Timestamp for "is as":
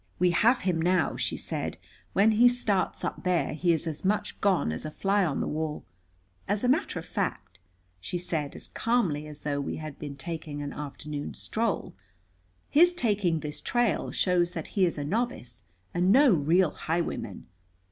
3.71-4.03